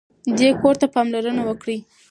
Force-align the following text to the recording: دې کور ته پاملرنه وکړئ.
دې 0.39 0.49
کور 0.61 0.75
ته 0.81 0.85
پاملرنه 0.93 1.41
وکړئ. 1.45 1.79